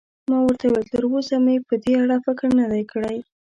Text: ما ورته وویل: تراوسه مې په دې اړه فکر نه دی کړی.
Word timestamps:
ما 0.29 0.37
ورته 0.43 0.63
وویل: 0.67 0.91
تراوسه 0.93 1.35
مې 1.43 1.55
په 1.69 1.75
دې 1.83 1.93
اړه 2.03 2.17
فکر 2.25 2.47
نه 2.59 2.65
دی 2.71 2.83
کړی. 2.91 3.17